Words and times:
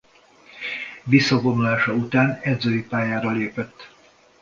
Visszavonulása 1.03 1.93
után 1.93 2.39
edzői 2.41 2.83
pályára 2.83 3.31
lépett. 3.31 3.93